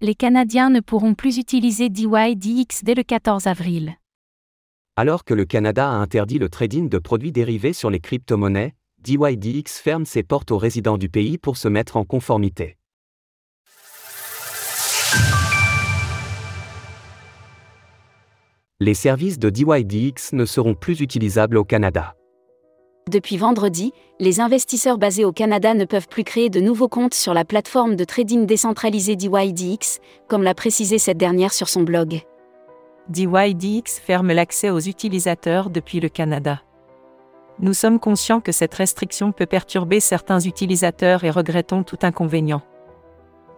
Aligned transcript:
Les 0.00 0.14
Canadiens 0.16 0.68
ne 0.68 0.80
pourront 0.80 1.14
plus 1.14 1.38
utiliser 1.38 1.90
DYDX 1.90 2.82
dès 2.82 2.94
le 2.94 3.04
14 3.04 3.46
avril. 3.46 3.94
Alors 4.96 5.24
que 5.24 5.32
le 5.32 5.44
Canada 5.44 5.88
a 5.88 5.94
interdit 5.94 6.40
le 6.40 6.48
trading 6.48 6.88
de 6.88 6.98
produits 6.98 7.30
dérivés 7.30 7.72
sur 7.72 7.88
les 7.88 8.00
crypto-monnaies, 8.00 8.74
DYDX 8.98 9.80
ferme 9.80 10.06
ses 10.06 10.24
portes 10.24 10.50
aux 10.50 10.58
résidents 10.58 10.98
du 10.98 11.08
pays 11.08 11.38
pour 11.38 11.56
se 11.56 11.68
mettre 11.68 11.96
en 11.96 12.04
conformité. 12.04 12.78
Les 18.80 18.94
services 18.94 19.38
de 19.38 19.50
DYDX 19.50 20.32
ne 20.32 20.44
seront 20.44 20.74
plus 20.74 21.00
utilisables 21.00 21.58
au 21.58 21.64
Canada. 21.64 22.16
Depuis 23.08 23.36
vendredi, 23.36 23.92
les 24.18 24.40
investisseurs 24.40 24.98
basés 24.98 25.24
au 25.24 25.30
Canada 25.30 25.74
ne 25.74 25.84
peuvent 25.84 26.08
plus 26.08 26.24
créer 26.24 26.50
de 26.50 26.58
nouveaux 26.58 26.88
comptes 26.88 27.14
sur 27.14 27.34
la 27.34 27.44
plateforme 27.44 27.94
de 27.94 28.02
trading 28.02 28.46
décentralisée 28.46 29.14
DYDX, 29.14 30.00
comme 30.26 30.42
l'a 30.42 30.54
précisé 30.54 30.98
cette 30.98 31.16
dernière 31.16 31.52
sur 31.52 31.68
son 31.68 31.84
blog. 31.84 32.22
DYDX 33.08 34.00
ferme 34.00 34.32
l'accès 34.32 34.70
aux 34.70 34.80
utilisateurs 34.80 35.70
depuis 35.70 36.00
le 36.00 36.08
Canada. 36.08 36.62
Nous 37.60 37.74
sommes 37.74 38.00
conscients 38.00 38.40
que 38.40 38.50
cette 38.50 38.74
restriction 38.74 39.30
peut 39.30 39.46
perturber 39.46 40.00
certains 40.00 40.40
utilisateurs 40.40 41.22
et 41.22 41.30
regrettons 41.30 41.84
tout 41.84 41.98
inconvénient. 42.02 42.62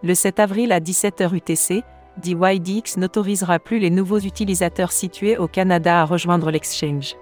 Le 0.03 0.13
7 0.13 0.39
avril 0.41 0.71
à 0.71 0.79
17h 0.79 1.33
UTC, 1.33 1.83
DYDX 2.21 2.97
n'autorisera 2.97 3.57
plus 3.57 3.79
les 3.79 3.89
nouveaux 3.89 4.19
utilisateurs 4.19 4.91
situés 4.91 5.39
au 5.39 5.47
Canada 5.47 6.01
à 6.01 6.05
rejoindre 6.05 6.51
l'exchange. 6.51 7.15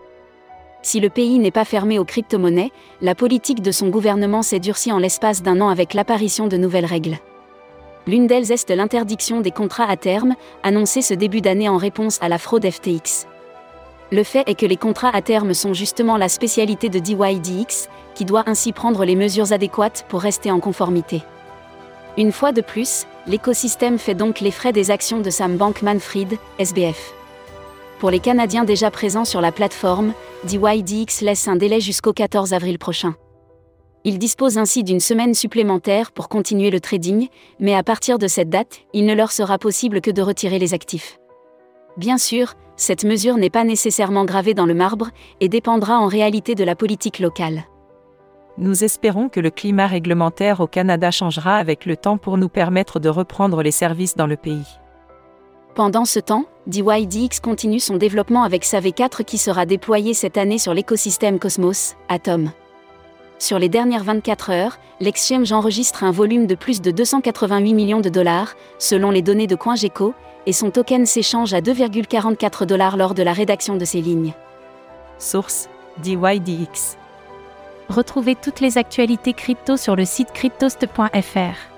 Si 0.81 0.99
le 0.99 1.09
pays 1.09 1.39
n'est 1.39 1.51
pas 1.51 1.65
fermé 1.65 1.99
aux 1.99 2.05
crypto-monnaies, 2.05 2.71
la 3.01 3.15
politique 3.15 3.61
de 3.61 3.71
son 3.71 3.89
gouvernement 3.89 4.41
s'est 4.41 4.59
durcie 4.59 4.91
en 4.91 4.99
l'espace 4.99 5.41
d'un 5.41 5.59
an 5.61 5.69
avec 5.69 5.93
l'apparition 5.93 6.47
de 6.47 6.57
nouvelles 6.57 6.85
règles. 6.85 7.17
L'une 8.07 8.27
d'elles 8.27 8.51
est 8.53 8.69
l'interdiction 8.69 9.41
des 9.41 9.51
contrats 9.51 9.89
à 9.89 9.97
terme, 9.97 10.35
annoncée 10.63 11.01
ce 11.01 11.13
début 11.13 11.41
d'année 11.41 11.67
en 11.67 11.77
réponse 11.77 12.19
à 12.21 12.29
la 12.29 12.37
fraude 12.37 12.69
FTX. 12.69 13.27
Le 14.13 14.23
fait 14.23 14.47
est 14.47 14.55
que 14.55 14.65
les 14.65 14.77
contrats 14.77 15.13
à 15.13 15.21
terme 15.21 15.53
sont 15.53 15.73
justement 15.73 16.15
la 16.15 16.29
spécialité 16.29 16.87
de 16.87 16.99
DYDX, 16.99 17.89
qui 18.15 18.23
doit 18.23 18.43
ainsi 18.47 18.71
prendre 18.71 19.03
les 19.03 19.17
mesures 19.17 19.51
adéquates 19.51 20.05
pour 20.07 20.21
rester 20.21 20.49
en 20.51 20.61
conformité. 20.61 21.21
Une 22.17 22.31
fois 22.31 22.53
de 22.53 22.61
plus, 22.61 23.05
l'écosystème 23.27 23.99
fait 23.99 24.15
donc 24.15 24.39
les 24.39 24.51
frais 24.51 24.71
des 24.71 24.89
actions 24.89 25.19
de 25.19 25.29
Sam 25.29 25.57
Bankman-Fried, 25.57 26.37
SBF. 26.59 27.16
Pour 27.99 28.11
les 28.11 28.19
Canadiens 28.19 28.63
déjà 28.63 28.91
présents 28.91 29.25
sur 29.25 29.41
la 29.41 29.51
plateforme, 29.51 30.13
DYDX 30.43 31.21
laisse 31.21 31.47
un 31.47 31.55
délai 31.55 31.81
jusqu'au 31.81 32.13
14 32.13 32.53
avril 32.53 32.77
prochain. 32.77 33.15
Ils 34.03 34.19
disposent 34.19 34.59
ainsi 34.59 34.83
d'une 34.83 34.99
semaine 34.99 35.33
supplémentaire 35.33 36.11
pour 36.11 36.29
continuer 36.29 36.69
le 36.69 36.79
trading, 36.79 37.27
mais 37.59 37.73
à 37.73 37.81
partir 37.81 38.19
de 38.19 38.27
cette 38.27 38.49
date, 38.49 38.81
il 38.93 39.05
ne 39.07 39.15
leur 39.15 39.31
sera 39.31 39.57
possible 39.57 40.01
que 40.01 40.11
de 40.11 40.21
retirer 40.21 40.59
les 40.59 40.75
actifs. 40.75 41.17
Bien 41.97 42.19
sûr, 42.19 42.53
cette 42.75 43.03
mesure 43.03 43.37
n'est 43.37 43.49
pas 43.49 43.63
nécessairement 43.63 44.25
gravée 44.25 44.53
dans 44.53 44.67
le 44.67 44.75
marbre 44.75 45.09
et 45.41 45.49
dépendra 45.49 45.97
en 45.97 46.05
réalité 46.05 46.53
de 46.53 46.63
la 46.63 46.75
politique 46.75 47.17
locale. 47.17 47.63
Nous 48.59 48.83
espérons 48.83 49.27
que 49.27 49.39
le 49.39 49.49
climat 49.49 49.87
réglementaire 49.87 50.59
au 50.59 50.67
Canada 50.67 51.09
changera 51.09 51.57
avec 51.57 51.87
le 51.87 51.97
temps 51.97 52.19
pour 52.19 52.37
nous 52.37 52.49
permettre 52.49 52.99
de 52.99 53.09
reprendre 53.09 53.63
les 53.63 53.71
services 53.71 54.15
dans 54.15 54.27
le 54.27 54.37
pays. 54.37 54.65
Pendant 55.77 56.05
ce 56.05 56.19
temps, 56.19 56.45
DYDX 56.65 57.39
continue 57.39 57.79
son 57.79 57.97
développement 57.97 58.41
avec 58.41 58.65
sa 58.65 58.79
V4 58.79 59.23
qui 59.23 59.37
sera 59.37 59.67
déployée 59.67 60.15
cette 60.15 60.35
année 60.35 60.57
sur 60.57 60.73
l'écosystème 60.73 61.37
Cosmos, 61.37 61.95
Atom. 62.09 62.49
Sur 63.37 63.59
les 63.59 63.69
dernières 63.69 64.03
24 64.03 64.49
heures, 64.49 64.79
l'exchange 64.99 65.51
enregistre 65.51 66.03
un 66.03 66.09
volume 66.09 66.47
de 66.47 66.55
plus 66.55 66.81
de 66.81 66.89
288 66.89 67.75
millions 67.75 68.01
de 68.01 68.09
dollars, 68.09 68.55
selon 68.79 69.11
les 69.11 69.21
données 69.21 69.45
de 69.45 69.55
CoinGecko, 69.55 70.15
et 70.47 70.51
son 70.51 70.71
token 70.71 71.05
s'échange 71.05 71.53
à 71.53 71.61
2,44 71.61 72.65
dollars 72.65 72.97
lors 72.97 73.13
de 73.13 73.21
la 73.21 73.33
rédaction 73.33 73.75
de 73.75 73.85
ces 73.85 74.01
lignes. 74.01 74.33
Source 75.19 75.69
DYDX. 76.01 76.97
Retrouvez 77.87 78.33
toutes 78.33 78.61
les 78.61 78.79
actualités 78.79 79.33
crypto 79.33 79.77
sur 79.77 79.95
le 79.95 80.05
site 80.05 80.31
cryptost.fr. 80.33 81.76